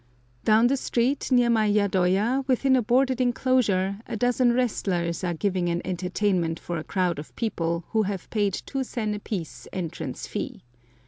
Down 0.43 0.65
the 0.65 0.77
street 0.77 1.31
near 1.31 1.51
my 1.51 1.67
yadoya, 1.67 2.43
within 2.47 2.75
a 2.75 2.81
boarded 2.81 3.21
enclosure, 3.21 3.99
a 4.07 4.17
dozen 4.17 4.51
wrestlers 4.51 5.23
are 5.23 5.35
giving 5.35 5.69
an 5.69 5.79
entertainment 5.85 6.59
for 6.59 6.77
a 6.79 6.83
crowd 6.83 7.19
of 7.19 7.35
people 7.35 7.83
who 7.89 8.01
have 8.01 8.27
paid 8.31 8.55
two 8.65 8.83
sen 8.83 9.13
apiece 9.13 9.67
entrance 9.71 10.25
fee. 10.25 10.63